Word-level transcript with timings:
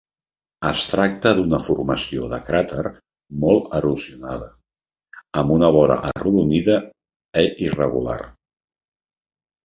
Es 0.67 0.83
tracta 0.91 1.31
d'una 1.39 1.57
formació 1.65 2.29
de 2.31 2.37
cràter 2.47 2.93
molt 3.43 3.75
erosionada, 3.79 4.47
amb 5.41 5.53
una 5.57 5.69
vora 5.75 5.97
arrodonida 6.09 6.79
i 7.43 7.45
irregular. 7.67 8.17